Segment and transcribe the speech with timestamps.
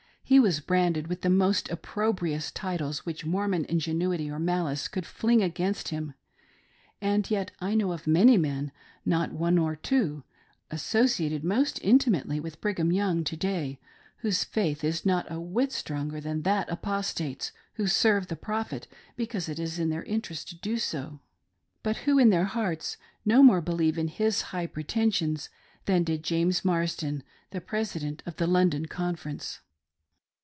[0.23, 5.43] He was branded with the most opprobrious titles which Mormon ingenuity or malice could fling
[5.43, 6.13] against him:—
[7.01, 8.71] and yet I know of many men—
[9.15, 10.23] not one nor two—
[10.71, 13.77] associated most intimately with Brigham Young, to day,
[14.19, 18.87] whose faith is not a whit stronger than that apostate's, who serve the Prophet
[19.17, 21.19] because it is their interest to do so,
[21.83, 22.95] biit'who in their hearts
[23.29, 25.49] ho more believe in his high preten sions
[25.83, 29.43] than did James Marsden, the President of the London Conference.
[29.43, 29.67] l62 "our little MINNIE."